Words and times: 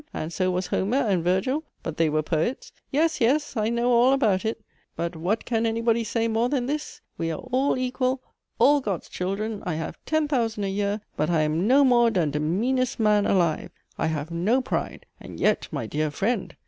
and 0.15 0.33
so 0.33 0.49
was 0.49 0.65
Homer 0.65 0.97
and 0.97 1.23
Virgil 1.23 1.63
but 1.83 1.97
they 1.97 2.09
were 2.09 2.23
poets. 2.23 2.71
Yes, 2.89 3.21
yes! 3.21 3.55
I 3.55 3.69
know 3.69 3.91
all 3.91 4.13
about 4.13 4.45
it! 4.45 4.59
But 4.95 5.15
what 5.15 5.45
can 5.45 5.63
anybody 5.67 6.03
say 6.03 6.27
more 6.27 6.49
than 6.49 6.65
this? 6.65 6.99
We 7.19 7.29
are 7.31 7.37
all 7.37 7.77
equal, 7.77 8.19
all 8.57 8.81
Got's 8.81 9.07
children. 9.09 9.61
I 9.63 9.75
haf 9.75 10.03
ten 10.07 10.27
tousand 10.27 10.63
a 10.63 10.69
year, 10.69 11.01
but 11.15 11.29
I 11.29 11.41
am 11.41 11.67
no 11.67 11.83
more 11.83 12.09
dhan 12.09 12.31
de 12.31 12.39
meanest 12.39 12.99
man 12.99 13.27
alive. 13.27 13.69
I 13.99 14.07
haf 14.07 14.31
no 14.31 14.59
pride; 14.59 15.05
and 15.19 15.39
yet, 15.39 15.67
my 15.71 15.85
dear 15.85 16.09
friend! 16.09 16.55